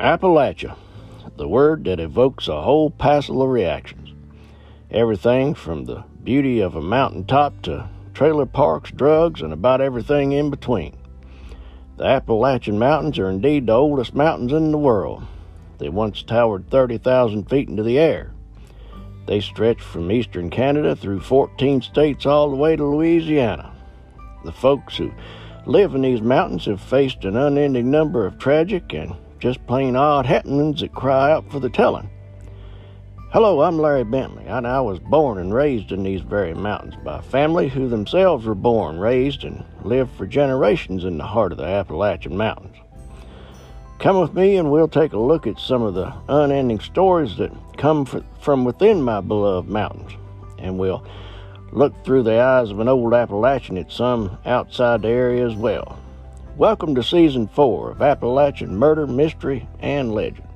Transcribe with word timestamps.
Appalachia, 0.00 0.76
the 1.38 1.48
word 1.48 1.84
that 1.84 1.98
evokes 1.98 2.48
a 2.48 2.60
whole 2.60 2.90
passel 2.90 3.40
of 3.40 3.48
reactions. 3.48 4.12
Everything 4.90 5.54
from 5.54 5.86
the 5.86 6.04
beauty 6.22 6.60
of 6.60 6.76
a 6.76 6.82
mountaintop 6.82 7.62
to 7.62 7.88
trailer 8.12 8.44
parks, 8.44 8.90
drugs, 8.90 9.40
and 9.40 9.54
about 9.54 9.80
everything 9.80 10.32
in 10.32 10.50
between. 10.50 10.94
The 11.96 12.04
Appalachian 12.04 12.78
Mountains 12.78 13.18
are 13.18 13.30
indeed 13.30 13.66
the 13.66 13.72
oldest 13.72 14.14
mountains 14.14 14.52
in 14.52 14.70
the 14.70 14.76
world. 14.76 15.24
They 15.78 15.88
once 15.88 16.22
towered 16.22 16.68
30,000 16.68 17.48
feet 17.48 17.70
into 17.70 17.82
the 17.82 17.98
air. 17.98 18.34
They 19.26 19.40
stretch 19.40 19.80
from 19.80 20.12
eastern 20.12 20.50
Canada 20.50 20.94
through 20.94 21.20
14 21.20 21.80
states 21.80 22.26
all 22.26 22.50
the 22.50 22.56
way 22.56 22.76
to 22.76 22.84
Louisiana. 22.84 23.72
The 24.44 24.52
folks 24.52 24.98
who 24.98 25.14
live 25.64 25.94
in 25.94 26.02
these 26.02 26.20
mountains 26.20 26.66
have 26.66 26.82
faced 26.82 27.24
an 27.24 27.34
unending 27.34 27.90
number 27.90 28.26
of 28.26 28.38
tragic 28.38 28.92
and 28.92 29.16
just 29.38 29.66
plain 29.66 29.96
odd 29.96 30.26
happenings 30.26 30.80
that 30.80 30.94
cry 30.94 31.30
out 31.30 31.50
for 31.50 31.60
the 31.60 31.70
telling. 31.70 32.08
Hello, 33.32 33.60
I'm 33.62 33.78
Larry 33.78 34.04
Bentley, 34.04 34.46
and 34.46 34.66
I 34.66 34.80
was 34.80 34.98
born 34.98 35.38
and 35.38 35.52
raised 35.52 35.92
in 35.92 36.02
these 36.02 36.22
very 36.22 36.54
mountains 36.54 36.94
by 37.04 37.18
a 37.18 37.22
family 37.22 37.68
who 37.68 37.88
themselves 37.88 38.46
were 38.46 38.54
born, 38.54 38.98
raised, 38.98 39.44
and 39.44 39.64
lived 39.82 40.16
for 40.16 40.26
generations 40.26 41.04
in 41.04 41.18
the 41.18 41.26
heart 41.26 41.52
of 41.52 41.58
the 41.58 41.64
Appalachian 41.64 42.36
Mountains. 42.36 42.76
Come 43.98 44.20
with 44.20 44.32
me, 44.32 44.56
and 44.56 44.70
we'll 44.70 44.88
take 44.88 45.12
a 45.12 45.18
look 45.18 45.46
at 45.46 45.58
some 45.58 45.82
of 45.82 45.94
the 45.94 46.14
unending 46.28 46.80
stories 46.80 47.36
that 47.36 47.52
come 47.76 48.06
from 48.40 48.64
within 48.64 49.02
my 49.02 49.20
beloved 49.20 49.68
mountains, 49.68 50.12
and 50.58 50.78
we'll 50.78 51.04
look 51.72 51.92
through 52.04 52.22
the 52.22 52.40
eyes 52.40 52.70
of 52.70 52.80
an 52.80 52.88
old 52.88 53.12
Appalachian 53.12 53.76
at 53.76 53.92
some 53.92 54.38
outside 54.46 55.02
the 55.02 55.08
area 55.08 55.46
as 55.46 55.54
well. 55.54 55.98
Welcome 56.56 56.94
to 56.94 57.02
Season 57.02 57.48
4 57.48 57.90
of 57.90 58.00
Appalachian 58.00 58.74
Murder, 58.74 59.06
Mystery, 59.06 59.68
and 59.80 60.14
Legend. 60.14 60.48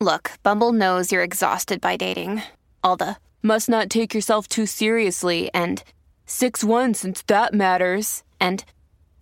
Look, 0.00 0.32
Bumble 0.42 0.72
knows 0.72 1.12
you're 1.12 1.22
exhausted 1.22 1.80
by 1.80 1.94
dating. 1.94 2.42
All 2.82 2.96
the 2.96 3.16
must 3.44 3.68
not 3.68 3.90
take 3.90 4.12
yourself 4.12 4.48
too 4.48 4.66
seriously 4.66 5.50
and 5.54 5.84
6 6.26 6.64
1 6.64 6.94
since 6.94 7.22
that 7.28 7.54
matters. 7.54 8.24
And 8.40 8.64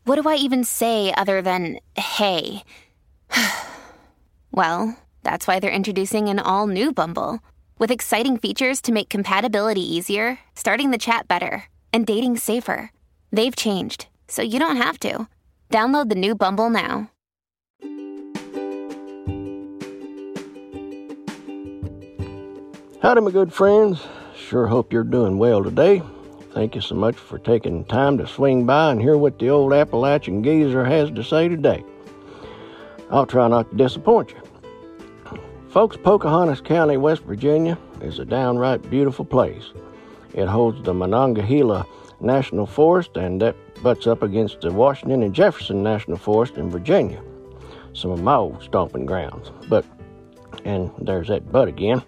what 0.05 0.19
do 0.19 0.27
I 0.27 0.37
even 0.37 0.65
say 0.65 1.13
other 1.13 1.43
than 1.43 1.79
hey? 1.95 2.63
well, 4.51 4.99
that's 5.23 5.47
why 5.47 5.61
they're 5.61 5.71
introducing 5.71 6.31
an 6.31 6.39
all 6.39 6.67
new 6.67 6.91
Bumble 6.91 7.41
with 7.79 7.91
exciting 7.91 8.37
features 8.37 8.81
to 8.83 8.93
make 8.93 9.09
compatibility 9.09 9.81
easier, 9.81 10.39
starting 10.55 10.91
the 10.91 10.99
chat 10.99 11.27
better, 11.27 11.65
and 11.93 12.07
dating 12.07 12.37
safer. 12.37 12.93
They've 13.33 13.57
changed, 13.57 14.07
so 14.29 14.43
you 14.43 14.59
don't 14.59 14.77
have 14.77 14.99
to. 15.01 15.27
Download 15.71 16.09
the 16.09 16.15
new 16.15 16.35
Bumble 16.35 16.71
now. 16.71 17.11
Howdy, 23.03 23.21
my 23.21 23.31
good 23.31 23.53
friends. 23.53 24.03
Sure 24.35 24.67
hope 24.67 24.93
you're 24.93 25.05
doing 25.05 25.39
well 25.39 25.63
today. 25.63 26.03
Thank 26.53 26.75
you 26.75 26.81
so 26.81 26.95
much 26.95 27.17
for 27.17 27.39
taking 27.39 27.85
time 27.85 28.17
to 28.19 28.27
swing 28.27 28.65
by 28.65 28.91
and 28.93 29.01
hear 29.01 29.19
what 29.19 29.39
the 29.39 29.51
old 29.51 29.73
Appalachian 29.73 30.43
geezer 30.43 30.85
has 30.85 31.11
to 31.11 31.23
say 31.23 31.49
today. 31.49 31.85
I'll 33.11 33.27
try 33.27 33.47
not 33.49 33.71
to 33.71 33.77
disappoint 33.77 34.31
you. 34.31 34.46
Folks, 35.77 35.99
Pocahontas 35.99 36.63
County, 36.63 36.97
West 36.97 37.23
Virginia 37.25 37.77
is 38.01 38.19
a 38.19 38.25
downright 38.25 38.89
beautiful 38.89 39.27
place. 39.27 39.73
It 40.33 40.47
holds 40.47 40.83
the 40.83 40.95
Monongahela 40.95 41.85
National 42.19 42.65
Forest 42.65 43.19
and 43.19 43.43
that 43.43 43.55
butts 43.83 44.07
up 44.07 44.23
against 44.23 44.63
the 44.63 44.73
Washington 44.73 45.23
and 45.23 45.35
Jefferson 45.35 45.83
National 45.83 46.17
Forest 46.17 46.55
in 46.55 46.71
Virginia. 46.71 47.23
Some 47.93 48.11
of 48.11 48.23
my 48.23 48.37
old 48.37 48.63
stomping 48.63 49.05
grounds. 49.05 49.53
But, 49.69 49.85
and 50.65 50.91
there's 50.99 51.29
that 51.29 51.53
but 51.53 51.69
again. 51.69 52.03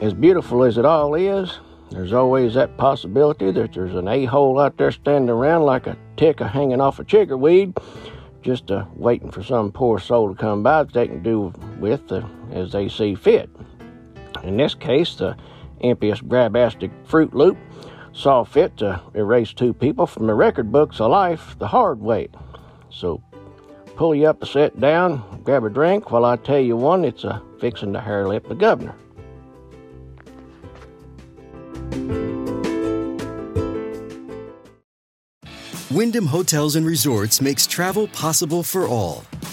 As 0.00 0.12
beautiful 0.12 0.64
as 0.64 0.76
it 0.76 0.84
all 0.84 1.14
is, 1.14 1.60
there's 1.92 2.12
always 2.12 2.54
that 2.54 2.76
possibility 2.76 3.52
that 3.52 3.72
there's 3.72 3.94
an 3.94 4.08
a 4.08 4.24
hole 4.24 4.58
out 4.58 4.78
there 4.78 4.90
standing 4.90 5.30
around 5.30 5.62
like 5.62 5.86
a 5.86 5.96
tick 6.16 6.40
hanging 6.40 6.80
off 6.80 6.98
a 6.98 7.04
chiggerweed, 7.04 7.80
just 8.42 8.72
uh, 8.72 8.84
waiting 8.96 9.30
for 9.30 9.44
some 9.44 9.70
poor 9.70 10.00
soul 10.00 10.28
to 10.28 10.34
come 10.34 10.64
by 10.64 10.82
that 10.82 10.92
they 10.92 11.06
can 11.06 11.22
do 11.22 11.52
with 11.78 12.10
uh, 12.10 12.22
as 12.54 12.72
they 12.72 12.88
see 12.88 13.14
fit. 13.14 13.50
In 14.42 14.56
this 14.56 14.74
case, 14.74 15.16
the 15.16 15.36
impious 15.80 16.20
grabastic 16.20 16.90
Fruit 17.04 17.34
Loop 17.34 17.58
saw 18.12 18.44
fit 18.44 18.76
to 18.78 19.02
erase 19.14 19.52
two 19.52 19.74
people 19.74 20.06
from 20.06 20.26
the 20.26 20.34
record 20.34 20.72
books 20.72 21.00
of 21.00 21.10
life 21.10 21.56
the 21.58 21.68
hard 21.68 22.00
way. 22.00 22.28
So 22.90 23.22
pull 23.96 24.14
you 24.14 24.26
up 24.28 24.42
a 24.42 24.46
sit 24.46 24.80
down, 24.80 25.42
grab 25.42 25.64
a 25.64 25.68
drink 25.68 26.10
while 26.10 26.24
I 26.24 26.36
tell 26.36 26.60
you 26.60 26.76
one 26.76 27.04
It's 27.04 27.24
a 27.24 27.42
fixing 27.60 27.92
to 27.92 28.00
hare 28.00 28.26
lip 28.28 28.48
the 28.48 28.54
governor. 28.54 28.94
Wyndham 35.90 36.26
Hotels 36.26 36.74
and 36.74 36.84
Resorts 36.84 37.40
makes 37.40 37.68
travel 37.68 38.08
possible 38.08 38.64
for 38.64 38.88
all. 38.88 39.24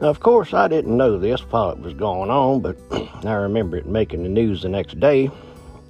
Now, 0.00 0.08
of 0.08 0.20
course, 0.20 0.52
I 0.52 0.68
didn't 0.68 0.94
know 0.94 1.18
this 1.18 1.40
while 1.40 1.70
it 1.70 1.78
was 1.78 1.94
going 1.94 2.28
on, 2.28 2.60
but 2.60 2.76
I 3.24 3.32
remember 3.32 3.78
it 3.78 3.86
making 3.86 4.22
the 4.22 4.28
news 4.28 4.60
the 4.60 4.68
next 4.68 5.00
day. 5.00 5.30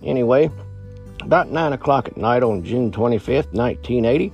Anyway, 0.05 0.49
about 1.23 1.51
9 1.51 1.73
o'clock 1.73 2.07
at 2.07 2.17
night 2.17 2.45
on 2.45 2.63
June 2.63 2.93
25th, 2.93 3.53
1980, 3.53 4.33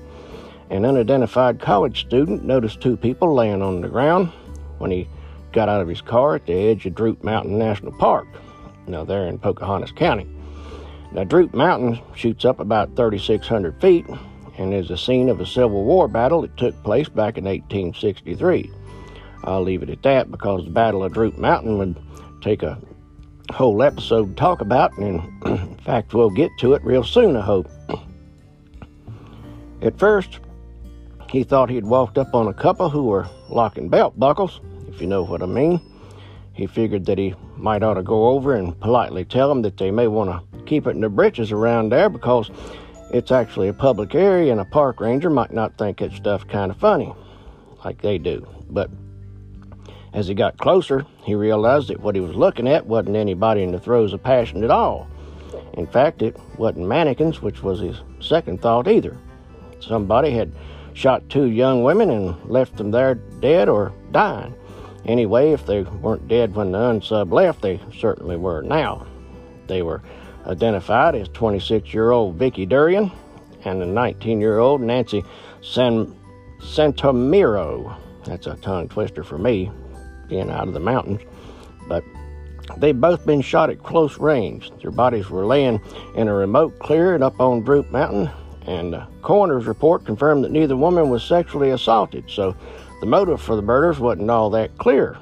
an 0.69 0.85
unidentified 0.85 1.59
college 1.59 2.03
student 2.03 2.45
noticed 2.45 2.83
two 2.83 2.99
people 2.99 3.35
laying 3.35 3.63
on 3.63 3.81
the 3.81 3.89
ground 3.89 4.29
when 4.77 4.91
he 4.91 5.09
got 5.53 5.71
out 5.71 5.81
of 5.81 5.89
his 5.89 6.03
car 6.03 6.35
at 6.35 6.45
the 6.45 6.53
edge 6.53 6.85
of 6.85 6.95
Droop 6.95 7.25
Mountain 7.25 7.59
National 7.59 7.93
Park. 7.93 8.27
Now, 8.87 9.05
they're 9.05 9.27
in 9.27 9.39
Pocahontas 9.39 9.93
County. 9.93 10.29
Now, 11.13 11.25
Droop 11.25 11.55
Mountain 11.55 11.99
shoots 12.15 12.45
up 12.45 12.61
about 12.61 12.95
3,600 12.95 13.81
feet 13.81 14.05
and 14.59 14.75
is 14.75 14.89
the 14.89 14.99
scene 14.99 15.31
of 15.31 15.41
a 15.41 15.47
Civil 15.47 15.85
War 15.85 16.09
battle 16.09 16.43
that 16.43 16.59
took 16.59 16.75
place 16.83 17.09
back 17.09 17.39
in 17.39 17.45
1863. 17.45 18.71
I'll 19.45 19.63
leave 19.63 19.83
it 19.83 19.91
at 19.91 20.03
that 20.03 20.31
because 20.31 20.65
the 20.65 20.71
Battle 20.71 21.05
of 21.05 21.13
Droop 21.13 21.37
Mountain 21.39 21.79
would 21.79 21.97
take 22.41 22.63
a 22.63 22.79
whole 23.51 23.83
episode 23.83 24.29
to 24.29 24.35
talk 24.35 24.61
about, 24.61 24.97
and 24.99 25.21
in 25.45 25.77
fact, 25.85 26.15
we'll 26.15 26.31
get 26.31 26.51
to 26.61 26.75
it 26.75 26.85
real 26.85 27.05
soon, 27.05 27.37
I 27.37 27.41
hope. 27.43 27.69
At 29.83 29.99
first, 29.99 30.39
he 31.29 31.43
thought 31.43 31.71
he'd 31.71 31.85
walked 31.85 32.19
up 32.19 32.35
on 32.35 32.47
a 32.47 32.55
couple 32.55 32.89
who 32.89 33.05
were 33.05 33.29
locking 33.49 33.89
belt 33.89 34.19
buckles, 34.19 34.61
if 34.89 35.01
you 35.01 35.07
know 35.07 35.25
what 35.25 35.43
I 35.43 35.47
mean. 35.47 35.81
He 36.55 36.67
figured 36.67 37.07
that 37.07 37.19
he 37.19 37.35
might 37.57 37.83
ought 37.83 37.95
to 37.95 38.03
go 38.03 38.29
over 38.29 38.55
and 38.55 38.79
politely 38.79 39.25
tell 39.25 39.49
them 39.49 39.63
that 39.63 39.79
they 39.79 39.91
may 39.91 40.07
want 40.07 40.31
to 40.31 40.63
keep 40.65 40.87
it 40.87 40.91
in 40.91 41.01
their 41.01 41.09
britches 41.09 41.51
around 41.51 41.89
there 41.89 42.11
because 42.11 42.51
it's 43.13 43.33
actually 43.33 43.69
a 43.69 43.73
public 43.73 44.15
area 44.15 44.53
and 44.53 44.61
a 44.61 44.65
park 44.65 45.01
ranger 45.01 45.31
might 45.31 45.53
not 45.53 45.77
think 45.79 45.99
that 45.99 46.13
stuff 46.13 46.47
kind 46.47 46.71
of 46.71 46.77
funny, 46.77 47.13
like 47.85 48.03
they 48.03 48.19
do. 48.19 48.47
But 48.71 48.91
as 50.13 50.29
he 50.29 50.35
got 50.35 50.59
closer, 50.59 51.07
he 51.25 51.35
realized 51.35 51.89
that 51.89 52.01
what 52.01 52.15
he 52.15 52.21
was 52.21 52.37
looking 52.37 52.69
at 52.69 52.87
wasn't 52.87 53.17
anybody 53.17 53.63
in 53.63 53.73
the 53.73 53.81
throes 53.81 54.13
of 54.13 54.23
passion 54.23 54.63
at 54.63 54.71
all. 54.71 55.09
In 55.75 55.87
fact, 55.87 56.23
it 56.23 56.37
wasn't 56.59 56.87
mannequins, 56.87 57.41
which 57.41 57.63
was 57.63 57.81
his 57.81 58.01
second 58.21 58.61
thought 58.61 58.89
either. 58.89 59.17
Somebody 59.81 60.31
had 60.31 60.53
shot 60.93 61.29
two 61.31 61.47
young 61.47 61.83
women 61.83 62.11
and 62.11 62.45
left 62.45 62.77
them 62.77 62.91
there 62.91 63.15
dead 63.15 63.69
or 63.69 63.93
dying. 64.11 64.55
Anyway, 65.07 65.51
if 65.51 65.65
they 65.67 65.83
weren't 65.83 66.29
dead 66.29 66.55
when 66.55 66.73
the 66.73 66.79
unsub 66.79 67.33
left, 67.33 67.63
they 67.63 67.81
certainly 67.99 68.37
were 68.37 68.63
now. 68.63 69.07
They 69.67 69.83
were 69.83 70.03
identified 70.47 71.15
as 71.15 71.29
26 71.29 71.93
year 71.95 72.11
old 72.11 72.37
Vicky 72.37 72.67
Durian 72.67 73.11
and 73.65 73.81
the 73.81 73.87
19 73.87 74.41
year 74.41 74.59
old 74.59 74.83
Nancy 74.83 75.25
San 75.63 76.15
Santomero. 76.61 77.97
That's 78.25 78.47
a 78.47 78.57
tongue 78.57 78.89
twister 78.89 79.25
for 79.25 79.39
me 79.39 79.71
in 80.33 80.51
out 80.51 80.69
of 80.69 80.75
the 80.75 80.81
mountains. 80.81 81.21
But 81.89 82.05
they'd 82.79 83.01
both 83.01 83.27
been 83.27 83.43
shot 83.43 83.71
at 83.71 83.83
close 83.83 84.19
range. 84.19 84.71
Their 84.81 84.91
bodies 84.91 85.31
were 85.31 85.47
laying 85.47 85.81
in 86.15 86.29
a 86.29 86.35
remote 86.35 86.79
clearing 86.79 87.23
up 87.23 87.41
on 87.41 87.63
Droop 87.63 87.91
Mountain 87.91 88.31
and 88.67 88.93
the 88.93 89.07
coroner's 89.23 89.67
report 89.67 90.05
confirmed 90.05 90.45
that 90.45 90.53
neither 90.53 90.77
woman 90.77 91.11
was 91.11 91.23
sexually 91.23 91.71
assaulted, 91.71 92.25
so 92.29 92.55
the 93.01 93.07
motive 93.07 93.41
for 93.41 93.57
the 93.57 93.63
murders 93.63 93.99
wasn't 93.99 94.31
all 94.31 94.51
that 94.51 94.77
clear. 94.79 95.19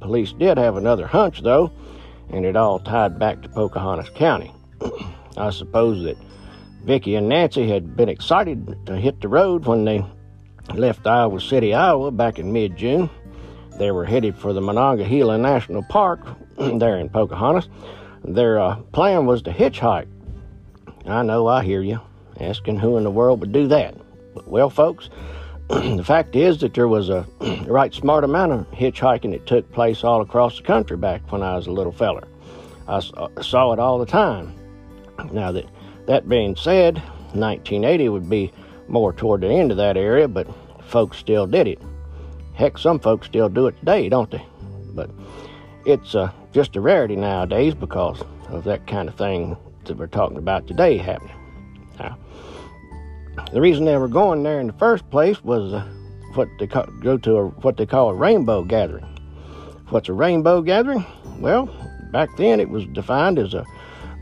Police 0.00 0.32
did 0.32 0.56
have 0.56 0.76
another 0.76 1.06
hunch, 1.06 1.42
though, 1.42 1.70
and 2.30 2.44
it 2.44 2.56
all 2.56 2.78
tied 2.78 3.18
back 3.18 3.42
to 3.42 3.48
Pocahontas 3.48 4.10
County. 4.10 4.52
I 5.36 5.50
suppose 5.50 6.02
that 6.04 6.16
Vicky 6.84 7.16
and 7.16 7.28
Nancy 7.28 7.68
had 7.68 7.96
been 7.96 8.08
excited 8.08 8.76
to 8.86 8.96
hit 8.96 9.20
the 9.20 9.28
road 9.28 9.66
when 9.66 9.84
they 9.84 10.04
left 10.74 11.06
Iowa 11.06 11.40
City, 11.40 11.74
Iowa 11.74 12.10
back 12.10 12.38
in 12.38 12.52
mid 12.52 12.76
June. 12.76 13.10
They 13.80 13.92
were 13.92 14.04
headed 14.04 14.36
for 14.36 14.52
the 14.52 14.60
Monongahela 14.60 15.38
National 15.38 15.82
Park 15.82 16.20
there 16.58 16.98
in 16.98 17.08
Pocahontas. 17.08 17.70
Their 18.22 18.60
uh, 18.60 18.76
plan 18.92 19.24
was 19.24 19.40
to 19.44 19.52
hitchhike. 19.52 20.06
I 21.06 21.22
know, 21.22 21.46
I 21.46 21.64
hear 21.64 21.80
you, 21.80 21.98
asking 22.38 22.78
who 22.78 22.98
in 22.98 23.04
the 23.04 23.10
world 23.10 23.40
would 23.40 23.52
do 23.52 23.68
that. 23.68 23.96
But, 24.34 24.46
well, 24.46 24.68
folks, 24.68 25.08
the 25.68 26.04
fact 26.04 26.36
is 26.36 26.58
that 26.58 26.74
there 26.74 26.88
was 26.88 27.08
a 27.08 27.26
right 27.66 27.94
smart 27.94 28.22
amount 28.22 28.52
of 28.52 28.70
hitchhiking 28.70 29.30
that 29.30 29.46
took 29.46 29.72
place 29.72 30.04
all 30.04 30.20
across 30.20 30.58
the 30.58 30.62
country 30.62 30.98
back 30.98 31.32
when 31.32 31.42
I 31.42 31.56
was 31.56 31.66
a 31.66 31.72
little 31.72 31.90
feller. 31.90 32.28
I 32.86 33.00
saw 33.00 33.72
it 33.72 33.78
all 33.78 33.98
the 33.98 34.04
time. 34.04 34.52
Now 35.32 35.52
that 35.52 35.64
that 36.04 36.28
being 36.28 36.54
said, 36.54 36.98
1980 37.32 38.10
would 38.10 38.28
be 38.28 38.52
more 38.88 39.14
toward 39.14 39.40
the 39.40 39.48
end 39.48 39.70
of 39.70 39.78
that 39.78 39.96
area, 39.96 40.28
but 40.28 40.46
folks 40.82 41.16
still 41.16 41.46
did 41.46 41.66
it. 41.66 41.80
Heck, 42.60 42.76
some 42.76 42.98
folks 42.98 43.26
still 43.26 43.48
do 43.48 43.68
it 43.68 43.78
today, 43.78 44.10
don't 44.10 44.30
they? 44.30 44.44
But 44.94 45.08
it's 45.86 46.14
uh, 46.14 46.30
just 46.52 46.76
a 46.76 46.80
rarity 46.82 47.16
nowadays 47.16 47.72
because 47.72 48.22
of 48.50 48.64
that 48.64 48.86
kind 48.86 49.08
of 49.08 49.14
thing 49.14 49.56
that 49.84 49.96
we're 49.96 50.06
talking 50.06 50.36
about 50.36 50.66
today 50.66 50.98
happening. 50.98 51.34
Now, 51.98 52.18
the 53.50 53.62
reason 53.62 53.86
they 53.86 53.96
were 53.96 54.08
going 54.08 54.42
there 54.42 54.60
in 54.60 54.66
the 54.66 54.74
first 54.74 55.08
place 55.08 55.42
was 55.42 55.72
uh, 55.72 55.88
what 56.34 56.50
they 56.58 56.66
call, 56.66 56.84
go 57.00 57.16
to 57.16 57.36
a, 57.38 57.46
what 57.46 57.78
they 57.78 57.86
call 57.86 58.10
a 58.10 58.14
rainbow 58.14 58.62
gathering. 58.62 59.06
What's 59.88 60.10
a 60.10 60.12
rainbow 60.12 60.60
gathering? 60.60 61.06
Well, 61.38 61.64
back 62.12 62.28
then 62.36 62.60
it 62.60 62.68
was 62.68 62.84
defined 62.88 63.38
as 63.38 63.54
a 63.54 63.64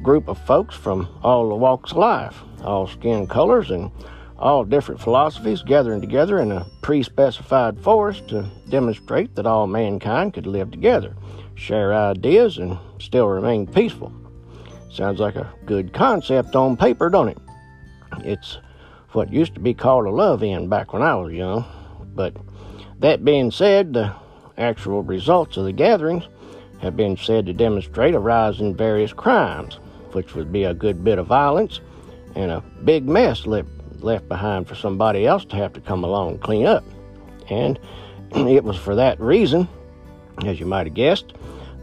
group 0.05 0.29
of 0.29 0.39
folks 0.47 0.77
from 0.77 1.09
all 1.25 1.49
the 1.49 1.57
walks 1.57 1.91
of 1.91 1.97
life, 1.97 2.41
all 2.63 2.87
skin 2.87 3.27
colors, 3.27 3.73
and 3.73 3.91
all 4.39 4.65
different 4.65 5.01
philosophies 5.01 5.63
gathering 5.63 6.01
together 6.01 6.41
in 6.41 6.53
a 6.53 6.67
pre 6.83 7.03
specified 7.03 7.81
forest 7.81 8.29
to 8.29 8.49
demonstrate 8.69 9.35
that 9.35 9.47
all 9.47 9.67
mankind 9.67 10.35
could 10.35 10.47
live 10.47 10.71
together, 10.71 11.17
share 11.55 11.93
ideas, 11.93 12.59
and 12.59 12.79
still 13.01 13.27
remain 13.27 13.67
peaceful. 13.67 14.13
Sounds 14.91 15.21
like 15.21 15.37
a 15.37 15.53
good 15.67 15.93
concept 15.93 16.55
on 16.55 16.77
paper, 16.77 17.11
don't 17.11 17.29
it? 17.29 17.39
It's 18.25 18.59
what 19.13 19.33
used 19.33 19.55
to 19.55 19.61
be 19.61 19.75
called 19.75 20.07
a 20.07 20.11
love 20.11 20.43
in 20.43 20.69
back 20.69 20.93
when 20.93 21.03
I 21.03 21.15
was 21.17 21.33
young. 21.33 21.65
But 22.15 22.37
that 23.01 23.25
being 23.25 23.51
said, 23.51 23.93
the 23.93 24.15
actual 24.57 25.03
results 25.03 25.57
of 25.57 25.65
the 25.65 25.73
gatherings 25.73 26.25
have 26.81 26.97
been 26.97 27.17
said 27.17 27.47
to 27.47 27.53
demonstrate 27.53 28.15
a 28.15 28.19
rise 28.19 28.61
in 28.61 28.77
various 28.77 29.13
crimes, 29.13 29.79
which 30.13 30.35
would 30.35 30.53
be 30.53 30.65
a 30.65 30.75
good 30.75 31.03
bit 31.03 31.19
of 31.19 31.27
violence 31.27 31.81
and 32.35 32.51
a 32.51 32.63
big 32.85 33.09
mess 33.09 33.47
left, 33.47 33.69
left 34.03 34.29
behind 34.29 34.67
for 34.67 34.75
somebody 34.75 35.27
else 35.27 35.45
to 35.47 35.57
have 35.57 35.73
to 35.75 35.81
come 35.81 36.05
along 36.05 36.31
and 36.31 36.41
clean 36.41 36.67
up. 36.67 36.85
And 37.51 37.79
it 38.31 38.65
was 38.65 38.77
for 38.77 38.95
that 38.95 39.21
reason, 39.21 39.69
as 40.45 40.61
you 40.61 40.67
might 40.67 40.87
have 40.87 40.95
guessed, 40.95 41.33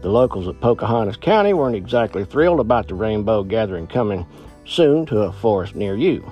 the 0.02 0.08
locals 0.08 0.46
of 0.46 0.60
Pocahontas 0.60 1.16
County 1.16 1.52
weren't 1.52 1.76
exactly 1.76 2.24
thrilled 2.24 2.60
about 2.60 2.88
the 2.88 2.94
rainbow 2.94 3.42
gathering 3.42 3.86
coming 3.86 4.26
soon 4.64 5.06
to 5.06 5.22
a 5.22 5.32
forest 5.32 5.74
near 5.74 5.96
you. 5.96 6.30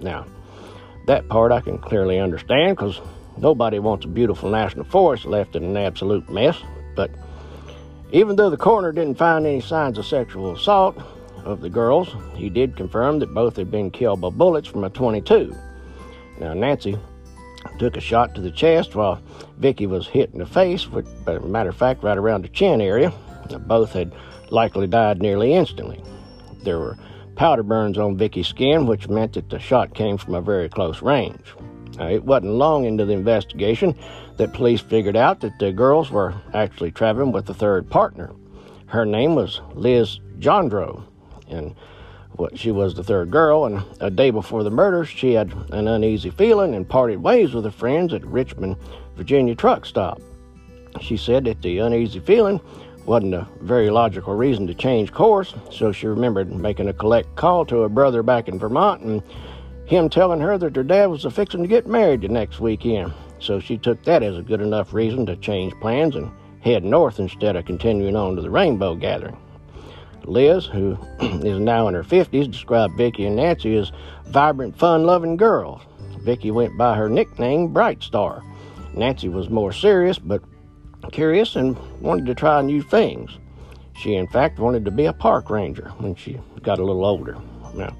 Now, 0.00 0.26
that 1.06 1.28
part 1.28 1.52
I 1.52 1.60
can 1.60 1.78
clearly 1.78 2.18
understand 2.18 2.76
because 2.76 3.00
nobody 3.36 3.78
wants 3.78 4.04
a 4.04 4.08
beautiful 4.08 4.50
national 4.50 4.84
forest 4.84 5.24
left 5.24 5.56
in 5.56 5.64
an 5.64 5.76
absolute 5.76 6.28
mess. 6.30 6.58
But 6.94 7.10
even 8.12 8.36
though 8.36 8.50
the 8.50 8.56
coroner 8.56 8.92
didn't 8.92 9.18
find 9.18 9.46
any 9.46 9.60
signs 9.60 9.98
of 9.98 10.06
sexual 10.06 10.52
assault, 10.52 10.96
of 11.44 11.60
the 11.60 11.70
girls, 11.70 12.14
he 12.34 12.48
did 12.48 12.76
confirm 12.76 13.18
that 13.18 13.34
both 13.34 13.56
had 13.56 13.70
been 13.70 13.90
killed 13.90 14.20
by 14.20 14.30
bullets 14.30 14.68
from 14.68 14.84
a 14.84 14.90
22. 14.90 15.54
Now, 16.40 16.54
Nancy 16.54 16.96
took 17.78 17.96
a 17.96 18.00
shot 18.00 18.34
to 18.34 18.40
the 18.40 18.50
chest 18.50 18.94
while 18.94 19.20
Vicky 19.58 19.86
was 19.86 20.06
hit 20.06 20.30
in 20.32 20.38
the 20.38 20.46
face, 20.46 20.88
which, 20.88 21.06
as 21.26 21.36
a 21.36 21.40
matter 21.40 21.70
of 21.70 21.76
fact, 21.76 22.02
right 22.02 22.18
around 22.18 22.42
the 22.42 22.48
chin 22.48 22.80
area. 22.80 23.12
Both 23.66 23.92
had 23.92 24.12
likely 24.50 24.86
died 24.86 25.20
nearly 25.20 25.54
instantly. 25.54 26.02
There 26.62 26.78
were 26.78 26.96
powder 27.36 27.62
burns 27.62 27.98
on 27.98 28.16
Vicky's 28.16 28.48
skin, 28.48 28.86
which 28.86 29.08
meant 29.08 29.34
that 29.34 29.50
the 29.50 29.58
shot 29.58 29.94
came 29.94 30.16
from 30.16 30.34
a 30.34 30.40
very 30.40 30.68
close 30.68 31.02
range. 31.02 31.54
Now, 31.98 32.08
it 32.08 32.24
wasn't 32.24 32.54
long 32.54 32.84
into 32.84 33.04
the 33.04 33.12
investigation 33.12 33.94
that 34.36 34.54
police 34.54 34.80
figured 34.80 35.16
out 35.16 35.40
that 35.40 35.58
the 35.58 35.72
girls 35.72 36.10
were 36.10 36.34
actually 36.54 36.90
traveling 36.90 37.32
with 37.32 37.48
a 37.50 37.54
third 37.54 37.90
partner. 37.90 38.32
Her 38.86 39.04
name 39.04 39.34
was 39.34 39.60
Liz 39.74 40.20
Johndrow 40.38 41.04
and 41.52 41.74
what 42.36 42.58
she 42.58 42.70
was 42.70 42.94
the 42.94 43.04
third 43.04 43.30
girl, 43.30 43.66
and 43.66 43.82
a 44.00 44.10
day 44.10 44.30
before 44.30 44.62
the 44.64 44.70
murder, 44.70 45.04
she 45.04 45.34
had 45.34 45.52
an 45.70 45.86
uneasy 45.86 46.30
feeling 46.30 46.74
and 46.74 46.88
parted 46.88 47.22
ways 47.22 47.52
with 47.52 47.64
her 47.64 47.70
friends 47.70 48.14
at 48.14 48.24
Richmond, 48.24 48.76
Virginia 49.16 49.54
truck 49.54 49.84
stop. 49.84 50.20
She 51.00 51.16
said 51.16 51.44
that 51.44 51.62
the 51.62 51.78
uneasy 51.78 52.20
feeling 52.20 52.60
wasn't 53.04 53.34
a 53.34 53.48
very 53.60 53.90
logical 53.90 54.34
reason 54.34 54.66
to 54.66 54.74
change 54.74 55.12
course, 55.12 55.54
so 55.70 55.92
she 55.92 56.06
remembered 56.06 56.50
making 56.52 56.88
a 56.88 56.92
collect 56.92 57.34
call 57.36 57.66
to 57.66 57.80
her 57.80 57.88
brother 57.88 58.22
back 58.22 58.48
in 58.48 58.58
Vermont 58.58 59.02
and 59.02 59.22
him 59.86 60.08
telling 60.08 60.40
her 60.40 60.56
that 60.56 60.76
her 60.76 60.84
dad 60.84 61.06
was 61.06 61.26
fixing 61.32 61.62
to 61.62 61.68
get 61.68 61.86
married 61.86 62.22
the 62.22 62.28
next 62.28 62.60
weekend. 62.60 63.12
So 63.40 63.58
she 63.58 63.76
took 63.76 64.02
that 64.04 64.22
as 64.22 64.38
a 64.38 64.42
good 64.42 64.60
enough 64.60 64.94
reason 64.94 65.26
to 65.26 65.36
change 65.36 65.74
plans 65.80 66.14
and 66.14 66.30
head 66.60 66.84
north 66.84 67.18
instead 67.18 67.56
of 67.56 67.64
continuing 67.64 68.14
on 68.14 68.36
to 68.36 68.42
the 68.42 68.50
rainbow 68.50 68.94
gathering. 68.94 69.36
Liz, 70.24 70.66
who 70.66 70.96
is 71.20 71.58
now 71.58 71.88
in 71.88 71.94
her 71.94 72.02
50s, 72.02 72.50
described 72.50 72.96
Vicky 72.96 73.26
and 73.26 73.36
Nancy 73.36 73.76
as 73.76 73.92
vibrant, 74.26 74.78
fun 74.78 75.04
loving 75.04 75.36
girls. 75.36 75.82
Vicky 76.20 76.50
went 76.50 76.76
by 76.78 76.96
her 76.96 77.08
nickname 77.08 77.72
Bright 77.72 78.02
Star. 78.02 78.42
Nancy 78.94 79.28
was 79.28 79.50
more 79.50 79.72
serious 79.72 80.18
but 80.18 80.42
curious 81.10 81.56
and 81.56 81.76
wanted 82.00 82.26
to 82.26 82.34
try 82.34 82.62
new 82.62 82.82
things. 82.82 83.38
She, 83.94 84.14
in 84.14 84.28
fact, 84.28 84.58
wanted 84.58 84.84
to 84.84 84.90
be 84.90 85.06
a 85.06 85.12
park 85.12 85.50
ranger 85.50 85.92
when 85.98 86.14
she 86.14 86.38
got 86.62 86.78
a 86.78 86.84
little 86.84 87.04
older. 87.04 87.36
Now, 87.74 87.96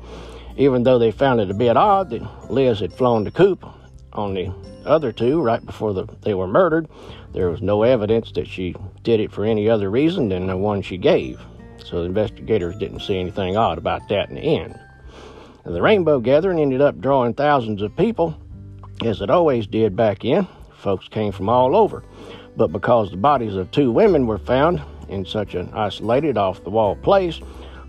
even 0.56 0.82
though 0.82 0.98
they 0.98 1.10
found 1.10 1.40
it 1.40 1.50
a 1.50 1.54
bit 1.54 1.76
odd 1.76 2.10
that 2.10 2.50
Liz 2.50 2.80
had 2.80 2.92
flown 2.92 3.24
the 3.24 3.30
coop 3.30 3.66
on 4.12 4.34
the 4.34 4.52
other 4.84 5.12
two 5.12 5.40
right 5.40 5.64
before 5.64 5.92
the, 5.92 6.06
they 6.22 6.34
were 6.34 6.46
murdered, 6.46 6.88
there 7.32 7.50
was 7.50 7.62
no 7.62 7.82
evidence 7.82 8.32
that 8.32 8.46
she 8.46 8.74
did 9.02 9.20
it 9.20 9.32
for 9.32 9.44
any 9.44 9.68
other 9.68 9.90
reason 9.90 10.28
than 10.28 10.46
the 10.46 10.56
one 10.56 10.82
she 10.82 10.98
gave 10.98 11.40
so 11.84 11.98
the 12.00 12.04
investigators 12.04 12.76
didn't 12.76 13.00
see 13.00 13.18
anything 13.18 13.56
odd 13.56 13.78
about 13.78 14.08
that 14.08 14.28
in 14.28 14.36
the 14.36 14.58
end. 14.58 14.78
The 15.64 15.80
rainbow 15.80 16.18
gathering 16.20 16.58
ended 16.58 16.80
up 16.80 17.00
drawing 17.00 17.34
thousands 17.34 17.82
of 17.82 17.96
people, 17.96 18.36
as 19.04 19.20
it 19.20 19.30
always 19.30 19.66
did 19.66 19.94
back 19.94 20.24
in. 20.24 20.46
Folks 20.74 21.06
came 21.08 21.32
from 21.32 21.48
all 21.48 21.76
over. 21.76 22.02
But 22.56 22.72
because 22.72 23.10
the 23.10 23.16
bodies 23.16 23.54
of 23.54 23.70
two 23.70 23.92
women 23.92 24.26
were 24.26 24.38
found 24.38 24.82
in 25.08 25.24
such 25.24 25.54
an 25.54 25.70
isolated, 25.72 26.36
off 26.36 26.64
the 26.64 26.70
wall 26.70 26.96
place, 26.96 27.40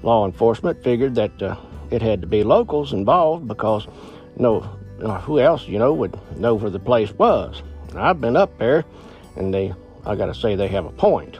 law 0.04 0.26
enforcement 0.26 0.84
figured 0.84 1.16
that 1.16 1.42
uh, 1.42 1.56
it 1.90 2.02
had 2.02 2.22
to 2.22 2.28
be 2.28 2.44
locals 2.44 2.94
involved 2.94 3.48
because 3.48 3.88
no, 4.38 4.70
uh, 5.02 5.20
who 5.22 5.40
else, 5.40 5.68
you 5.68 5.80
know, 5.80 5.94
would 5.94 6.18
know 6.38 6.56
where 6.56 6.70
the 6.70 6.80
place 6.80 7.12
was. 7.14 7.62
I've 7.96 8.22
been 8.22 8.36
up 8.36 8.58
there, 8.58 8.86
and 9.36 9.54
they, 9.54 9.74
I 10.06 10.16
got 10.16 10.28
to 10.28 10.36
say, 10.36 10.56
they 10.56 10.68
have 10.68 10.86
a 10.86 10.92
point. 10.92 11.40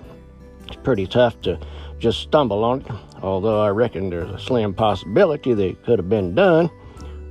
It's 0.68 0.76
pretty 0.78 1.08
tough 1.08 1.40
to 1.42 1.60
just 2.04 2.20
stumble 2.20 2.66
on 2.66 2.82
it, 2.82 2.92
although 3.22 3.62
I 3.62 3.70
reckon 3.70 4.10
there's 4.10 4.30
a 4.30 4.38
slim 4.38 4.74
possibility 4.74 5.54
that 5.54 5.66
it 5.66 5.86
could 5.86 6.00
have 6.00 6.10
been 6.10 6.36
done. 6.36 6.70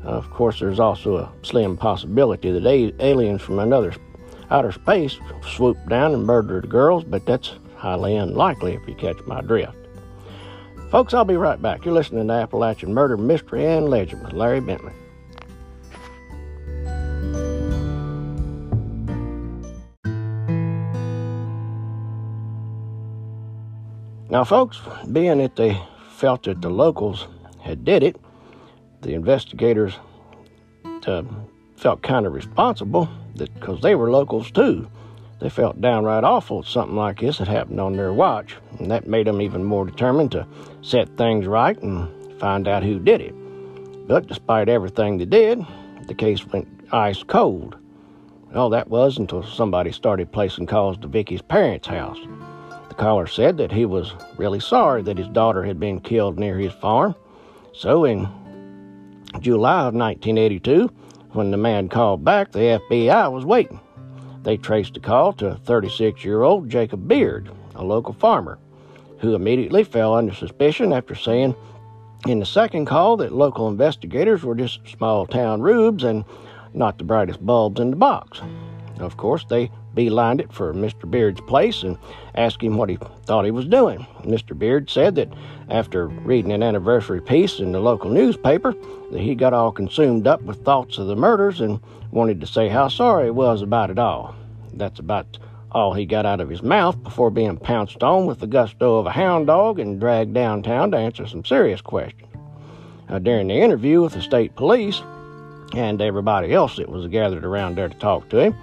Uh, 0.03 0.09
of 0.09 0.31
course, 0.31 0.61
there's 0.61 0.81
also 0.81 1.19
a 1.19 1.31
slim 1.43 1.77
possibility 1.77 2.51
that 2.51 2.65
a- 2.65 2.95
aliens 3.05 3.43
from 3.43 3.59
another 3.59 3.93
outer 4.51 4.73
space 4.73 5.19
swooped 5.47 5.87
down 5.91 6.15
and 6.15 6.25
murdered 6.25 6.65
the 6.65 6.69
girls, 6.69 7.05
but 7.05 7.27
that's 7.27 7.53
highly 7.77 8.17
unlikely 8.17 8.73
if 8.73 8.89
you 8.89 8.95
catch 8.95 9.19
my 9.27 9.43
drift. 9.43 9.77
Folks, 10.91 11.13
I'll 11.13 11.27
be 11.27 11.37
right 11.37 11.61
back. 11.61 11.85
You're 11.85 11.93
listening 11.93 12.27
to 12.29 12.33
Appalachian 12.33 12.95
Murder, 12.95 13.19
Mystery, 13.19 13.67
and 13.67 13.91
Legend 13.91 14.23
with 14.25 14.33
Larry 14.33 14.61
Bentley. 14.61 14.95
Now, 24.33 24.45
folks, 24.45 24.81
being 25.13 25.37
that 25.39 25.57
they 25.57 25.79
felt 26.09 26.45
that 26.45 26.63
the 26.63 26.71
locals 26.71 27.29
had 27.61 27.85
did 27.85 28.03
it, 28.03 28.17
the 29.03 29.13
investigators 29.13 29.93
uh, 31.07 31.23
felt 31.77 32.01
kind 32.01 32.25
of 32.25 32.33
responsible 32.33 33.11
because 33.37 33.83
they 33.83 33.95
were 33.95 34.11
locals 34.11 34.51
too. 34.51 34.89
They 35.39 35.51
felt 35.51 35.83
downright 35.83 36.25
awful 36.25 36.63
something 36.63 36.97
like 36.97 37.21
this 37.21 37.37
had 37.37 37.49
happened 37.49 37.79
on 37.79 37.93
their 37.93 38.15
watch, 38.15 38.57
and 38.79 38.91
that 38.91 39.07
made 39.07 39.27
them 39.27 39.43
even 39.43 39.65
more 39.65 39.85
determined 39.85 40.33
to 40.33 40.47
set 40.81 41.15
things 41.19 41.47
right 41.47 41.79
and 41.83 42.09
find 42.41 42.67
out 42.67 42.83
who 42.83 42.99
did 42.99 43.21
it. 43.21 43.35
But 44.09 44.29
despite 44.29 44.71
everything 44.71 45.19
they 45.19 45.27
did, 45.27 45.63
the 46.07 46.15
case 46.15 46.43
went 46.47 46.69
ice 46.91 47.23
cold. 47.23 47.77
All 48.55 48.71
that 48.71 48.89
was 48.89 49.19
until 49.19 49.43
somebody 49.43 49.93
started 49.93 50.33
placing 50.33 50.69
calls 50.69 50.97
to 51.01 51.07
Vicky's 51.07 51.43
parents' 51.43 51.89
house. 51.89 52.19
The 52.93 52.99
caller 53.03 53.27
said 53.27 53.57
that 53.57 53.73
he 53.73 53.87
was 53.87 54.13
really 54.37 54.61
sorry 54.61 55.01
that 55.05 55.17
his 55.17 55.29
daughter 55.29 55.65
had 55.65 55.81
been 55.81 55.99
killed 55.99 56.39
near 56.39 56.59
his 56.59 56.75
farm. 56.75 57.15
So 57.73 58.05
in 58.05 58.29
July 59.41 59.87
of 59.87 59.95
1982, 59.95 60.91
when 61.31 61.51
the 61.51 61.57
man 61.57 61.89
called 61.89 62.23
back, 62.23 62.53
the 62.53 62.83
FBI 62.91 63.33
was 63.33 63.47
waiting. 63.47 63.81
They 64.43 64.59
traced 64.59 64.93
the 64.93 65.01
call 65.01 65.33
to 65.35 65.55
36 65.65 66.23
year 66.23 66.43
old 66.43 66.69
Jacob 66.69 67.09
Beard, 67.09 67.51
a 67.75 67.83
local 67.83 68.13
farmer, 68.13 68.59
who 69.21 69.35
immediately 69.35 69.85
fell 69.85 70.15
under 70.15 70.35
suspicion 70.35 70.93
after 70.93 71.15
saying 71.15 71.57
in 72.27 72.41
the 72.41 72.45
second 72.45 72.85
call 72.85 73.17
that 73.17 73.33
local 73.33 73.69
investigators 73.69 74.45
were 74.45 74.55
just 74.55 74.87
small 74.87 75.25
town 75.25 75.63
rubes 75.63 76.05
and 76.05 76.27
not 76.75 76.99
the 76.99 77.05
brightest 77.05 77.43
bulbs 77.47 77.81
in 77.81 77.89
the 77.89 77.97
box. 77.97 78.43
Of 78.99 79.17
course, 79.17 79.47
they 79.49 79.71
beelined 79.95 80.41
it 80.41 80.53
for 80.53 80.73
Mr. 80.73 81.11
Beard's 81.11 81.41
place 81.43 81.83
and 81.83 81.99
asked 82.35 82.63
him 82.63 82.77
what 82.77 82.89
he 82.89 82.99
thought 83.25 83.45
he 83.45 83.51
was 83.51 83.67
doing. 83.67 84.07
Mr. 84.23 84.59
Beard 84.59 84.89
said 84.89 85.15
that 85.17 85.33
after 85.69 86.07
reading 86.07 86.53
an 86.53 86.63
anniversary 86.63 87.21
piece 87.21 87.59
in 87.59 87.73
the 87.73 87.81
local 87.81 88.11
newspaper, 88.11 88.75
that 89.11 89.21
he 89.21 89.35
got 89.35 89.53
all 89.53 89.73
consumed 89.73 90.27
up 90.27 90.43
with 90.43 90.65
thoughts 90.65 90.99
of 90.99 91.07
the 91.07 91.17
murders 91.17 91.61
and 91.61 91.81
wanted 92.11 92.41
to 92.41 92.47
say 92.47 92.69
how 92.69 92.89
sorry 92.89 93.25
he 93.25 93.31
was 93.31 93.63
about 93.63 93.91
it 93.91 93.99
all. 93.99 94.35
That's 94.75 94.99
about 94.99 95.39
all 95.73 95.95
he 95.95 96.05
got 96.07 96.27
out 96.27 96.41
of 96.41 96.49
his 96.49 96.63
mouth 96.63 97.03
before 97.03 97.31
being 97.31 97.57
pounced 97.57 98.03
on 98.03 98.27
with 98.27 98.41
the 98.41 98.47
gusto 98.47 98.99
of 98.99 99.07
a 99.07 99.11
hound 99.11 99.47
dog 99.47 99.79
and 99.79 99.99
dragged 99.99 100.35
downtown 100.35 100.91
to 100.91 100.99
answer 100.99 101.27
some 101.27 101.45
serious 101.45 101.81
questions. 101.81 102.29
Uh, 103.09 103.19
during 103.19 103.49
the 103.49 103.55
interview 103.55 104.01
with 104.01 104.13
the 104.13 104.23
state 104.23 104.55
police 104.55 105.03
and 105.75 106.01
everybody 106.01 106.53
else 106.53 106.77
that 106.77 106.89
was 106.89 107.07
gathered 107.09 107.45
around 107.45 107.77
there 107.77 107.89
to 107.89 107.99
talk 107.99 108.29
to 108.29 108.39
him, 108.39 108.55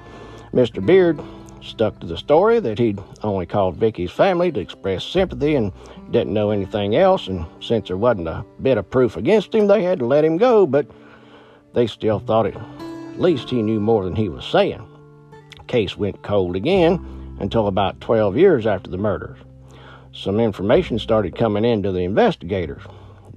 Mr. 0.53 0.83
Beard 0.83 1.19
stuck 1.61 1.99
to 1.99 2.07
the 2.07 2.17
story 2.17 2.59
that 2.59 2.79
he'd 2.79 2.99
only 3.21 3.45
called 3.45 3.75
Vicky's 3.75 4.11
family 4.11 4.51
to 4.51 4.59
express 4.59 5.03
sympathy 5.03 5.55
and 5.55 5.71
didn't 6.11 6.33
know 6.33 6.51
anything 6.51 6.95
else, 6.95 7.27
and 7.27 7.45
since 7.61 7.87
there 7.87 7.97
wasn't 7.97 8.27
a 8.27 8.43
bit 8.61 8.77
of 8.77 8.89
proof 8.89 9.17
against 9.17 9.53
him, 9.53 9.67
they 9.67 9.83
had 9.83 9.99
to 9.99 10.05
let 10.05 10.25
him 10.25 10.37
go, 10.37 10.65
but 10.65 10.87
they 11.73 11.85
still 11.85 12.19
thought 12.19 12.47
it, 12.47 12.55
at 12.55 13.21
least 13.21 13.49
he 13.49 13.61
knew 13.61 13.79
more 13.79 14.03
than 14.03 14.15
he 14.15 14.29
was 14.29 14.45
saying. 14.45 14.81
Case 15.67 15.95
went 15.97 16.23
cold 16.23 16.55
again 16.55 17.37
until 17.39 17.67
about 17.67 18.01
12 18.01 18.37
years 18.37 18.65
after 18.65 18.89
the 18.89 18.97
murders. 18.97 19.37
Some 20.11 20.39
information 20.39 20.97
started 20.97 21.35
coming 21.35 21.63
in 21.63 21.83
to 21.83 21.91
the 21.91 22.03
investigators. 22.03 22.81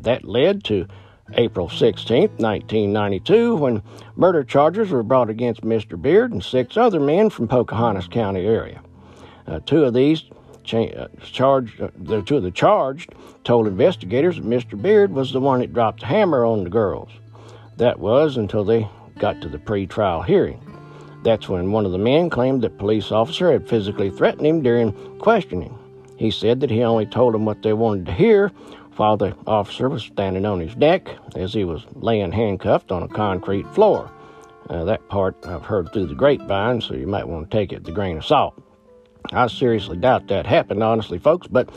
That 0.00 0.24
led 0.24 0.64
to 0.64 0.86
April 1.34 1.68
16, 1.68 2.22
1992, 2.38 3.56
when 3.56 3.82
murder 4.16 4.44
charges 4.44 4.90
were 4.90 5.02
brought 5.02 5.30
against 5.30 5.62
Mr. 5.62 6.00
Beard 6.00 6.32
and 6.32 6.42
six 6.42 6.76
other 6.76 7.00
men 7.00 7.30
from 7.30 7.48
Pocahontas 7.48 8.08
County 8.08 8.46
area. 8.46 8.80
Uh, 9.46 9.60
two 9.66 9.84
of 9.84 9.94
these 9.94 10.24
cha- 10.64 10.90
uh, 10.90 11.08
charged, 11.22 11.80
uh, 11.80 11.88
the 11.96 12.22
two 12.22 12.36
of 12.36 12.42
the 12.42 12.50
charged 12.50 13.14
told 13.44 13.66
investigators 13.66 14.36
that 14.36 14.44
Mr. 14.44 14.80
Beard 14.80 15.12
was 15.12 15.32
the 15.32 15.40
one 15.40 15.60
that 15.60 15.72
dropped 15.72 16.00
the 16.00 16.06
hammer 16.06 16.44
on 16.44 16.64
the 16.64 16.70
girls. 16.70 17.10
That 17.76 17.98
was 17.98 18.36
until 18.36 18.64
they 18.64 18.88
got 19.18 19.40
to 19.42 19.48
the 19.48 19.58
pre-trial 19.58 20.22
hearing. 20.22 20.60
That's 21.22 21.48
when 21.48 21.70
one 21.70 21.86
of 21.86 21.92
the 21.92 21.98
men 21.98 22.30
claimed 22.30 22.62
that 22.62 22.78
police 22.78 23.12
officer 23.12 23.52
had 23.52 23.68
physically 23.68 24.10
threatened 24.10 24.46
him 24.46 24.62
during 24.62 24.92
questioning. 25.18 25.78
He 26.18 26.30
said 26.30 26.60
that 26.60 26.70
he 26.70 26.82
only 26.82 27.06
told 27.06 27.34
them 27.34 27.44
what 27.44 27.62
they 27.62 27.72
wanted 27.72 28.06
to 28.06 28.12
hear 28.12 28.52
while 28.96 29.16
the 29.16 29.36
officer 29.46 29.88
was 29.88 30.02
standing 30.02 30.44
on 30.44 30.60
his 30.60 30.74
deck 30.74 31.08
as 31.34 31.52
he 31.52 31.64
was 31.64 31.84
laying 31.94 32.32
handcuffed 32.32 32.92
on 32.92 33.02
a 33.02 33.08
concrete 33.08 33.66
floor. 33.74 34.10
Uh, 34.68 34.84
that 34.84 35.08
part 35.08 35.36
I've 35.46 35.64
heard 35.64 35.92
through 35.92 36.06
the 36.06 36.14
grapevine, 36.14 36.80
so 36.80 36.94
you 36.94 37.06
might 37.06 37.26
want 37.28 37.50
to 37.50 37.56
take 37.56 37.72
it 37.72 37.80
with 37.80 37.88
a 37.88 37.92
grain 37.92 38.16
of 38.16 38.24
salt. 38.24 38.60
I 39.32 39.46
seriously 39.46 39.96
doubt 39.96 40.28
that 40.28 40.46
happened, 40.46 40.82
honestly, 40.82 41.18
folks, 41.18 41.46
but 41.46 41.70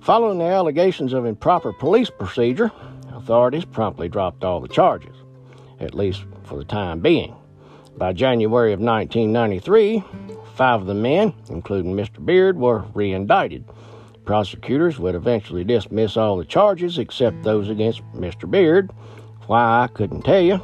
following 0.00 0.38
the 0.38 0.44
allegations 0.44 1.12
of 1.12 1.26
improper 1.26 1.72
police 1.72 2.10
procedure, 2.10 2.70
authorities 3.14 3.64
promptly 3.64 4.08
dropped 4.08 4.44
all 4.44 4.60
the 4.60 4.68
charges, 4.68 5.14
at 5.80 5.94
least 5.94 6.24
for 6.44 6.58
the 6.58 6.64
time 6.64 7.00
being. 7.00 7.34
By 7.96 8.12
January 8.12 8.72
of 8.72 8.80
1993, 8.80 10.02
five 10.54 10.80
of 10.80 10.86
the 10.86 10.94
men, 10.94 11.32
including 11.48 11.94
Mr. 11.94 12.24
Beard, 12.24 12.58
were 12.58 12.84
re 12.94 13.12
indicted. 13.12 13.64
Prosecutors 14.24 14.98
would 14.98 15.14
eventually 15.14 15.64
dismiss 15.64 16.16
all 16.16 16.38
the 16.38 16.44
charges 16.44 16.98
except 16.98 17.42
those 17.42 17.68
against 17.68 18.02
Mr. 18.14 18.50
Beard. 18.50 18.90
Why, 19.46 19.82
I 19.82 19.86
couldn't 19.88 20.22
tell 20.22 20.40
you. 20.40 20.62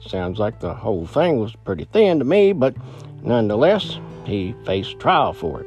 Sounds 0.00 0.38
like 0.38 0.60
the 0.60 0.74
whole 0.74 1.06
thing 1.06 1.38
was 1.38 1.54
pretty 1.54 1.84
thin 1.84 2.18
to 2.18 2.24
me, 2.24 2.52
but 2.52 2.74
nonetheless, 3.22 3.98
he 4.24 4.54
faced 4.64 4.98
trial 4.98 5.32
for 5.32 5.60
it. 5.60 5.66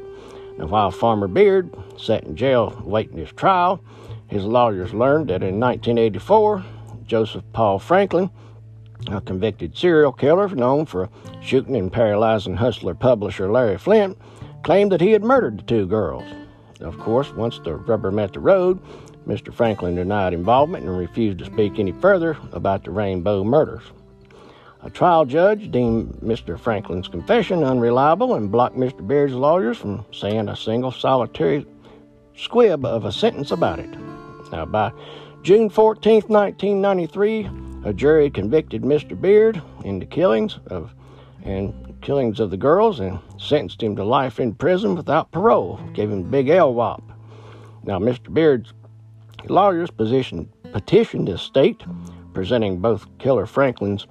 And 0.58 0.70
while 0.70 0.90
Farmer 0.90 1.28
Beard 1.28 1.74
sat 1.96 2.24
in 2.24 2.36
jail 2.36 2.80
waiting 2.84 3.18
his 3.18 3.32
trial, 3.32 3.80
his 4.26 4.44
lawyers 4.44 4.92
learned 4.92 5.28
that 5.28 5.42
in 5.42 5.60
1984, 5.60 6.64
Joseph 7.06 7.44
Paul 7.52 7.78
Franklin, 7.78 8.30
a 9.08 9.20
convicted 9.20 9.76
serial 9.76 10.12
killer 10.12 10.48
known 10.48 10.84
for 10.84 11.08
shooting 11.40 11.76
and 11.76 11.92
paralyzing 11.92 12.56
hustler 12.56 12.94
publisher 12.94 13.50
Larry 13.50 13.78
Flynt, 13.78 14.18
claimed 14.64 14.90
that 14.90 15.00
he 15.00 15.12
had 15.12 15.22
murdered 15.22 15.58
the 15.58 15.62
two 15.62 15.86
girls. 15.86 16.24
Of 16.80 16.98
course, 16.98 17.32
once 17.32 17.58
the 17.58 17.74
rubber 17.74 18.10
met 18.10 18.32
the 18.32 18.40
road, 18.40 18.80
Mr. 19.26 19.52
Franklin 19.52 19.94
denied 19.94 20.34
involvement 20.34 20.84
and 20.84 20.96
refused 20.96 21.38
to 21.38 21.46
speak 21.46 21.78
any 21.78 21.92
further 21.92 22.36
about 22.52 22.84
the 22.84 22.90
Rainbow 22.90 23.44
murders. 23.44 23.82
A 24.82 24.90
trial 24.90 25.24
judge 25.24 25.70
deemed 25.70 26.14
Mr. 26.22 26.58
Franklin's 26.58 27.08
confession 27.08 27.64
unreliable 27.64 28.34
and 28.34 28.52
blocked 28.52 28.76
Mr. 28.76 29.06
Beard's 29.06 29.34
lawyers 29.34 29.78
from 29.78 30.04
saying 30.12 30.48
a 30.48 30.56
single 30.56 30.92
solitary 30.92 31.66
squib 32.36 32.84
of 32.84 33.04
a 33.04 33.10
sentence 33.10 33.50
about 33.50 33.78
it. 33.78 33.90
Now, 34.52 34.66
by 34.66 34.92
June 35.42 35.70
14, 35.70 36.22
1993, 36.28 37.50
a 37.84 37.92
jury 37.92 38.30
convicted 38.30 38.82
Mr. 38.82 39.20
Beard 39.20 39.60
in 39.84 39.98
the 39.98 40.06
killings 40.06 40.58
of 40.66 40.92
and 41.42 41.85
killings 42.00 42.40
of 42.40 42.50
the 42.50 42.56
girls 42.56 43.00
and 43.00 43.18
sentenced 43.38 43.82
him 43.82 43.96
to 43.96 44.04
life 44.04 44.38
in 44.38 44.54
prison 44.54 44.94
without 44.94 45.30
parole, 45.32 45.80
gave 45.92 46.10
him 46.10 46.22
big 46.22 46.46
LWOP. 46.46 47.02
Now, 47.84 47.98
Mr. 47.98 48.32
Beard's 48.32 48.72
lawyers 49.48 49.90
position, 49.90 50.48
petitioned 50.72 51.28
the 51.28 51.38
state, 51.38 51.82
presenting 52.34 52.78
both 52.78 53.06
Killer 53.18 53.46
Franklin's 53.46 54.06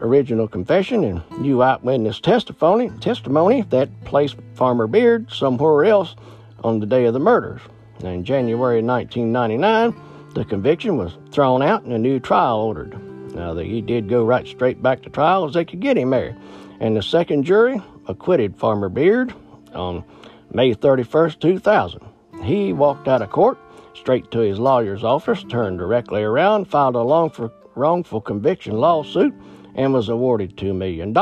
original 0.00 0.48
confession 0.48 1.04
and 1.04 1.22
new 1.40 1.62
eyewitness 1.62 2.20
testimony, 2.20 2.90
testimony 3.00 3.62
that 3.70 3.88
placed 4.04 4.36
Farmer 4.54 4.86
Beard 4.86 5.30
somewhere 5.32 5.84
else 5.84 6.16
on 6.64 6.80
the 6.80 6.86
day 6.86 7.04
of 7.06 7.14
the 7.14 7.20
murders. 7.20 7.60
Now, 8.02 8.10
in 8.10 8.24
January 8.24 8.82
1999, 8.82 9.94
the 10.34 10.44
conviction 10.44 10.96
was 10.96 11.16
thrown 11.30 11.62
out 11.62 11.84
and 11.84 11.92
a 11.92 11.98
new 11.98 12.18
trial 12.18 12.60
ordered. 12.60 12.96
Now, 13.34 13.54
he 13.56 13.80
did 13.80 14.08
go 14.08 14.24
right 14.24 14.46
straight 14.46 14.82
back 14.82 15.02
to 15.02 15.10
trial 15.10 15.44
as 15.46 15.54
they 15.54 15.64
could 15.64 15.80
get 15.80 15.96
him 15.96 16.10
there. 16.10 16.36
And 16.80 16.96
the 16.96 17.02
second 17.02 17.44
jury 17.44 17.80
acquitted 18.08 18.56
Farmer 18.56 18.88
Beard 18.88 19.34
on 19.74 20.04
May 20.52 20.74
31st, 20.74 21.40
2000. 21.40 22.00
He 22.42 22.72
walked 22.72 23.08
out 23.08 23.22
of 23.22 23.30
court 23.30 23.58
straight 23.94 24.30
to 24.32 24.40
his 24.40 24.58
lawyer's 24.58 25.04
office, 25.04 25.44
turned 25.44 25.78
directly 25.78 26.22
around, 26.22 26.66
filed 26.66 26.96
a 26.96 26.98
wrongful, 26.98 27.52
wrongful 27.74 28.20
conviction 28.20 28.74
lawsuit, 28.78 29.34
and 29.74 29.92
was 29.92 30.08
awarded 30.08 30.56
$2 30.56 30.74
million 30.74 31.16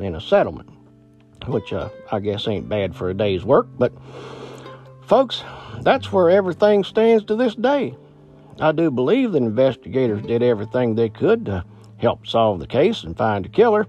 in 0.00 0.14
a 0.14 0.20
settlement, 0.20 0.68
which 1.46 1.72
uh, 1.72 1.88
I 2.12 2.20
guess 2.20 2.46
ain't 2.46 2.68
bad 2.68 2.94
for 2.94 3.10
a 3.10 3.14
day's 3.14 3.44
work. 3.44 3.66
But, 3.78 3.92
folks, 5.02 5.42
that's 5.80 6.12
where 6.12 6.30
everything 6.30 6.84
stands 6.84 7.24
to 7.24 7.36
this 7.36 7.54
day. 7.54 7.94
I 8.60 8.72
do 8.72 8.90
believe 8.90 9.32
that 9.32 9.42
investigators 9.42 10.22
did 10.22 10.42
everything 10.42 10.94
they 10.94 11.08
could 11.08 11.46
to 11.46 11.64
help 11.98 12.26
solve 12.26 12.60
the 12.60 12.66
case 12.66 13.02
and 13.02 13.16
find 13.16 13.44
the 13.44 13.48
killer. 13.48 13.86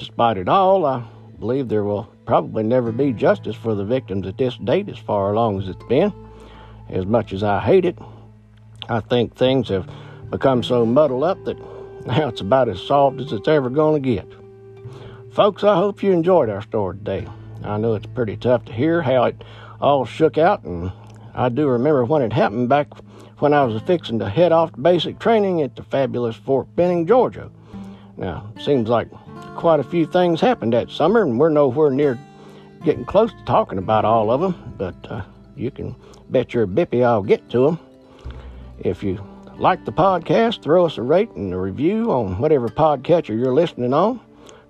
Despite 0.00 0.38
it 0.38 0.48
all, 0.48 0.86
I 0.86 1.04
believe 1.38 1.68
there 1.68 1.84
will 1.84 2.10
probably 2.24 2.62
never 2.62 2.90
be 2.90 3.12
justice 3.12 3.54
for 3.54 3.74
the 3.74 3.84
victims 3.84 4.26
at 4.26 4.38
this 4.38 4.56
date, 4.56 4.88
as 4.88 4.96
far 4.96 5.30
along 5.30 5.60
as 5.60 5.68
it's 5.68 5.84
been. 5.84 6.10
As 6.88 7.04
much 7.04 7.34
as 7.34 7.42
I 7.42 7.60
hate 7.60 7.84
it, 7.84 7.98
I 8.88 9.00
think 9.00 9.36
things 9.36 9.68
have 9.68 9.86
become 10.30 10.62
so 10.62 10.86
muddled 10.86 11.22
up 11.22 11.44
that 11.44 11.58
now 12.06 12.28
it's 12.28 12.40
about 12.40 12.70
as 12.70 12.80
solved 12.80 13.20
as 13.20 13.30
it's 13.30 13.46
ever 13.46 13.68
going 13.68 14.02
to 14.02 14.08
get. 14.08 14.26
Folks, 15.32 15.64
I 15.64 15.76
hope 15.76 16.02
you 16.02 16.12
enjoyed 16.12 16.48
our 16.48 16.62
story 16.62 16.96
today. 16.96 17.28
I 17.62 17.76
know 17.76 17.92
it's 17.92 18.06
pretty 18.06 18.38
tough 18.38 18.64
to 18.64 18.72
hear 18.72 19.02
how 19.02 19.24
it 19.24 19.44
all 19.82 20.06
shook 20.06 20.38
out, 20.38 20.64
and 20.64 20.90
I 21.34 21.50
do 21.50 21.68
remember 21.68 22.06
when 22.06 22.22
it 22.22 22.32
happened 22.32 22.70
back 22.70 22.88
when 23.40 23.52
I 23.52 23.64
was 23.64 23.82
fixing 23.82 24.18
to 24.20 24.30
head 24.30 24.50
off 24.50 24.72
to 24.72 24.80
basic 24.80 25.18
training 25.18 25.60
at 25.60 25.76
the 25.76 25.82
fabulous 25.82 26.36
Fort 26.36 26.74
Benning, 26.74 27.06
Georgia. 27.06 27.50
Now, 28.16 28.50
it 28.56 28.62
seems 28.62 28.88
like 28.88 29.08
quite 29.56 29.80
a 29.80 29.84
few 29.84 30.06
things 30.06 30.40
happened 30.40 30.72
that 30.72 30.90
summer, 30.90 31.22
and 31.22 31.38
we're 31.38 31.48
nowhere 31.48 31.90
near 31.90 32.18
getting 32.84 33.04
close 33.04 33.32
to 33.32 33.44
talking 33.44 33.78
about 33.78 34.04
all 34.04 34.30
of 34.30 34.40
them, 34.40 34.74
but 34.78 34.94
uh, 35.10 35.22
you 35.56 35.70
can 35.70 35.94
bet 36.30 36.54
your 36.54 36.66
bippy 36.66 37.04
I'll 37.04 37.22
get 37.22 37.48
to 37.50 37.66
them. 37.66 37.78
If 38.78 39.02
you 39.02 39.22
like 39.58 39.84
the 39.84 39.92
podcast, 39.92 40.62
throw 40.62 40.86
us 40.86 40.96
a 40.96 41.02
rate 41.02 41.30
and 41.32 41.52
a 41.52 41.58
review 41.58 42.10
on 42.10 42.38
whatever 42.38 42.68
podcatcher 42.68 43.38
you're 43.38 43.54
listening 43.54 43.92
on. 43.92 44.20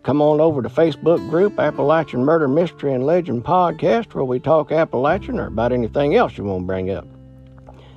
Come 0.02 0.22
on 0.22 0.40
over 0.40 0.62
to 0.62 0.68
Facebook 0.68 1.28
group 1.28 1.58
Appalachian 1.58 2.24
Murder 2.24 2.48
Mystery 2.48 2.94
and 2.94 3.04
Legend 3.04 3.44
Podcast 3.44 4.14
where 4.14 4.24
we 4.24 4.40
talk 4.40 4.72
Appalachian 4.72 5.38
or 5.38 5.46
about 5.46 5.72
anything 5.72 6.16
else 6.16 6.36
you 6.36 6.44
want 6.44 6.62
to 6.62 6.66
bring 6.66 6.90
up. 6.90 7.06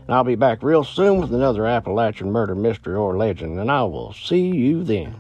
And 0.06 0.14
I'll 0.14 0.26
be 0.26 0.36
back 0.36 0.62
real 0.62 0.84
soon 0.84 1.22
with 1.22 1.34
another 1.34 1.66
Appalachian 1.66 2.30
murder 2.32 2.56
mystery 2.56 2.96
or 2.96 3.18
legend, 3.18 3.58
and 3.58 3.72
I 3.72 3.84
will 3.84 4.12
see 4.14 4.48
you 4.48 4.84
then. 4.84 5.16